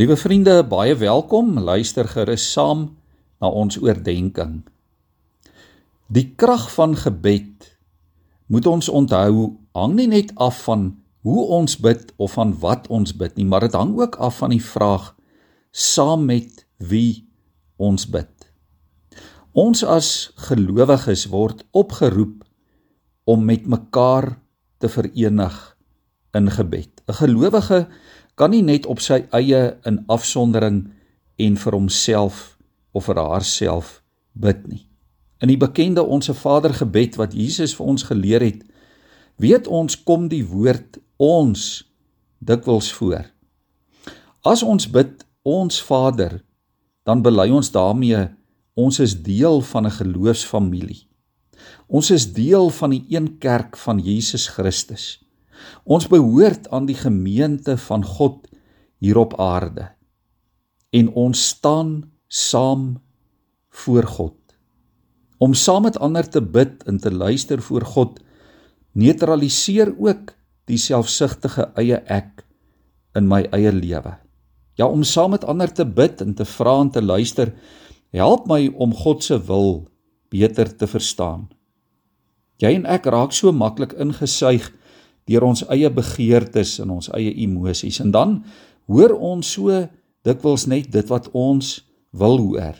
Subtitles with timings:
[0.00, 1.58] Liewe vriende, baie welkom.
[1.60, 2.86] Luister gerus saam
[3.36, 4.62] na ons oordeenking.
[6.08, 7.66] Die krag van gebed
[8.48, 10.86] moet ons onthou hang nie net af van
[11.20, 14.54] hoe ons bid of van wat ons bid nie, maar dit hang ook af van
[14.56, 15.10] die vraag
[15.68, 17.28] saam met wie
[17.76, 18.32] ons bid.
[19.52, 22.40] Ons as gelowiges word opgeroep
[23.28, 24.32] om met mekaar
[24.80, 25.60] te verenig
[26.32, 27.02] in gebed.
[27.04, 27.88] 'n Gelowige
[28.40, 30.86] kan nie net op sy eie in afsondering
[31.36, 32.38] en vir homself
[32.96, 33.98] of vir haarself
[34.32, 34.86] bid nie.
[35.44, 38.62] In die bekende onsse Vader gebed wat Jesus vir ons geleer het,
[39.40, 41.84] weet ons kom die woord ons
[42.40, 43.28] dikwels voor.
[44.40, 46.40] As ons bid ons Vader,
[47.04, 48.24] dan bely ons daarmee
[48.80, 51.04] ons is deel van 'n geloofsfamilie.
[51.88, 55.20] Ons is deel van die een kerk van Jesus Christus.
[55.84, 58.48] Ons behoort aan die gemeente van God
[58.98, 59.90] hier op aarde.
[60.90, 63.00] En ons staan saam
[63.70, 64.36] voor God.
[65.38, 68.20] Om saam met ander te bid en te luister voor God
[68.92, 70.34] neutraliseer ook
[70.70, 72.44] die selfsugtige eie ek
[73.18, 74.16] in my eie lewe.
[74.78, 77.52] Ja, om saam met ander te bid en te vra en te luister,
[78.14, 79.88] help my om God se wil
[80.30, 81.48] beter te verstaan.
[82.60, 84.68] Jy en ek raak so maklik ingesuig
[85.30, 88.40] deur ons eie begeertes en ons eie emosies en dan
[88.90, 89.86] hoor ons so
[90.26, 91.78] dikwels net dit wat ons
[92.10, 92.76] wil hoor.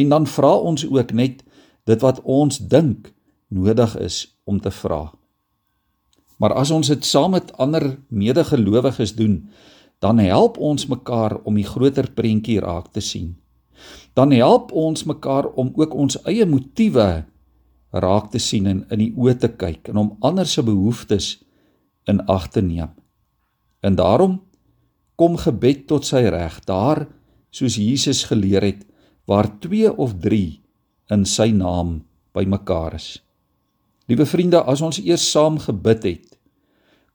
[0.00, 1.42] En dan vra ons ook net
[1.88, 3.10] dit wat ons dink
[3.50, 5.10] nodig is om te vra.
[6.40, 9.42] Maar as ons dit saam met ander medegelowiges doen,
[10.00, 13.34] dan help ons mekaar om die groter prentjie raak te sien.
[14.16, 17.26] Dan help ons mekaar om ook ons eie motiewe
[17.90, 21.34] raak te sien en in die oë te kyk en om ander se behoeftes
[22.10, 22.90] in ag te neem.
[23.80, 24.40] En daarom
[25.20, 27.06] kom gebed tot sy reg daar
[27.54, 28.84] soos Jesus geleer het
[29.28, 30.60] waar 2 of 3
[31.14, 32.00] in sy naam
[32.34, 33.18] bymekaar is.
[34.10, 36.38] Liewe vriende, as ons eers saam gebid het,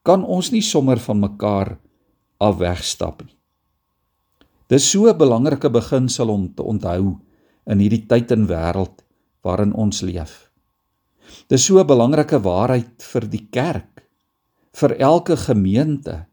[0.05, 1.75] kan ons nie sommer van mekaar
[2.39, 3.33] af wegstap nie.
[4.69, 7.19] Dis so 'n belangrike beginsel om te onthou
[7.65, 9.03] in hierdie tyd en wêreld
[9.43, 10.51] waarin ons leef.
[11.49, 13.94] Dis so 'n belangrike waarheid vir die kerk
[14.75, 16.25] vir elke gemeente.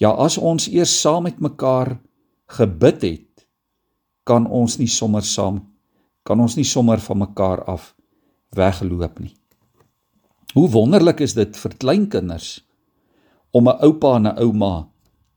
[0.00, 1.98] Ja, as ons eers saam met mekaar
[2.50, 3.46] gebid het,
[4.24, 5.70] kan ons nie sommer saam
[6.26, 7.92] kan ons nie sommer van mekaar af
[8.56, 9.34] wegloop nie.
[10.54, 12.60] Hoe wonderlik is dit vir kleinkinders
[13.50, 14.88] om 'n oupa en 'n ouma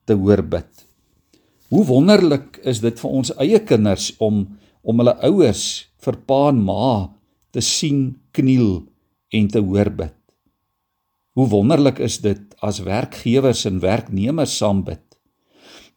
[0.06, 0.72] te hoor bid.
[1.70, 6.60] Hoe wonderlik is dit vir ons eie kinders om om hulle ouers vir pa en
[6.64, 7.10] ma
[7.52, 8.84] te sien kniel
[9.32, 10.23] en te hoor bid.
[11.34, 15.02] Hoe wonderlik is dit as werkgewers en werknemers saam bid.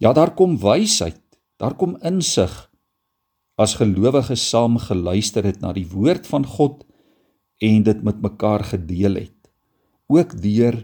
[0.00, 1.20] Ja, daar kom wysheid,
[1.60, 2.54] daar kom insig
[3.56, 6.84] as gelowiges saam geluister het na die woord van God
[7.64, 9.50] en dit met mekaar gedeel het.
[10.12, 10.82] Ook deur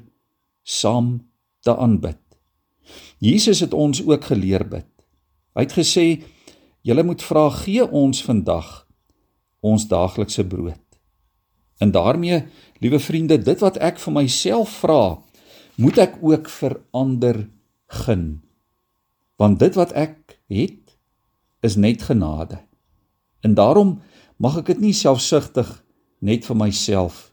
[0.65, 1.21] saam
[1.61, 2.21] te aanbid.
[3.21, 4.89] Jesus het ons ook geleer bid.
[5.55, 6.25] Hy het gesê:
[6.81, 8.87] "Julle moet vra, gee ons vandag
[9.61, 10.81] ons daaglikse brood."
[11.83, 12.45] En daarmee,
[12.79, 15.19] liewe vriende, dit wat ek vir myself vra,
[15.83, 17.41] moet ek ook vir ander
[18.05, 18.27] gun.
[19.41, 20.95] Want dit wat ek het,
[21.63, 22.61] is net genade.
[23.43, 23.97] En daarom
[24.39, 25.71] mag ek dit nie selfsugtig
[26.23, 27.33] net vir myself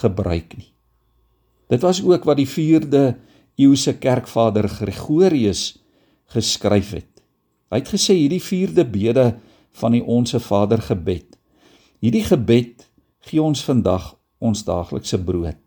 [0.00, 0.70] gebruik nie.
[1.72, 3.04] Dit was ook wat die 4de
[3.60, 5.76] eeuse kerkvader Gregorius
[6.32, 7.12] geskryf het.
[7.72, 9.26] Hy het gesê hierdie 4de bede
[9.80, 11.36] van die onsse Vader gebed.
[12.04, 12.88] Hierdie gebed
[13.24, 14.12] gee ons vandag
[14.44, 15.60] ons daaglikse brood.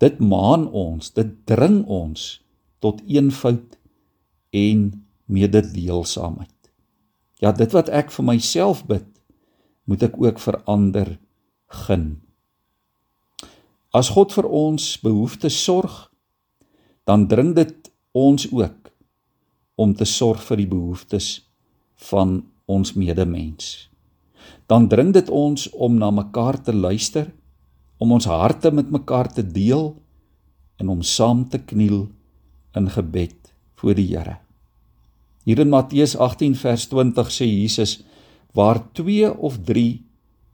[0.00, 2.22] Dit maan ons, dit dring ons
[2.82, 3.76] tot eenvoud
[4.56, 4.80] en
[5.30, 6.72] mededeelsaamheid.
[7.42, 9.06] Ja, dit wat ek vir myself bid,
[9.84, 11.14] moet ek ook vir ander
[11.84, 12.06] gun.
[13.92, 16.08] As God vir ons behoeftes sorg,
[17.04, 18.92] dan dring dit ons ook
[19.76, 21.32] om te sorg vir die behoeftes
[22.08, 22.40] van
[22.70, 23.91] ons medemens
[24.66, 27.32] dan dring dit ons om na mekaar te luister,
[27.98, 29.92] om ons harte met mekaar te deel
[30.80, 32.08] en om saam te kniel
[32.74, 34.38] in gebed voor die Here.
[35.44, 38.00] Hier in Matteus 18 vers 20 sê Jesus:
[38.54, 40.02] Waar 2 of 3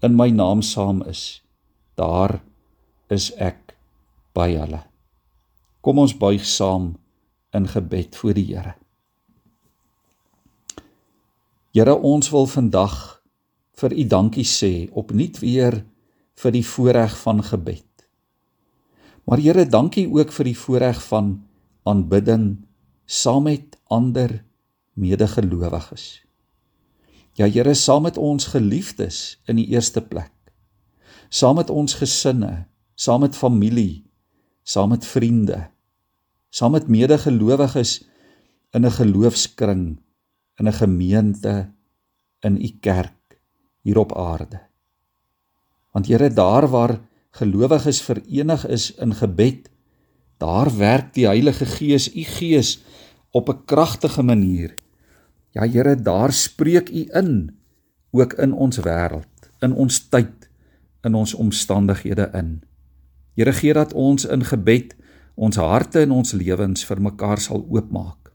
[0.03, 1.43] in my naam saam is,
[1.95, 2.41] daar
[3.09, 3.77] is ek
[4.37, 4.83] by hulle.
[5.81, 6.95] Kom ons buig saam
[7.57, 8.75] in gebed voor die Here.
[11.77, 13.18] Here, ons wil vandag
[13.79, 15.83] vir u dankie sê opnuut weer
[16.39, 17.85] vir die voorreg van gebed.
[19.29, 21.35] Maar Here, dankie ook vir die voorreg van
[21.89, 22.65] aanbidding
[23.07, 24.41] saam met ander
[24.99, 26.25] medegelowiges.
[27.39, 30.33] Ja Here, saam met ons geliefdes in die eerste plek.
[31.29, 32.67] Saam met ons gesinne,
[32.97, 34.03] saam met familie,
[34.65, 35.69] saam met vriende,
[36.51, 38.01] saam met medegelowiges
[38.73, 40.01] in 'n geloofskring,
[40.59, 41.71] in 'n gemeente,
[42.41, 43.18] in u kerk
[43.89, 44.61] hier op aarde.
[45.93, 46.99] Want Here, daar waar
[47.41, 49.71] gelowiges verenig is in gebed,
[50.37, 52.79] daar werk die Heilige Gees, u Gees
[53.33, 54.75] op 'n kragtige manier.
[55.51, 57.57] Ja Here, daar spreek U in
[58.11, 60.49] ook in ons wêreld, in ons tyd,
[61.03, 62.63] in ons omstandighede in.
[63.35, 64.97] Here gee dat ons in gebed
[65.35, 68.33] ons harte en ons lewens vir mekaar sal oopmaak.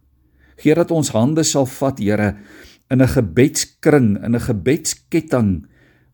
[0.56, 2.38] Gee dat ons hande sal vat, Here,
[2.90, 5.68] in 'n gebedskring, in 'n gebedsketting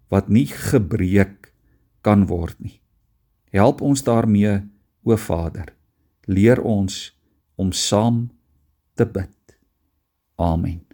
[0.10, 1.54] wat nie gebreek
[2.02, 2.82] kan word nie.
[3.52, 4.62] Help ons daarmee,
[5.04, 5.74] o Vader.
[6.26, 7.18] Leer ons
[7.56, 8.30] om saam
[8.94, 9.58] te bid.
[10.36, 10.89] Amen.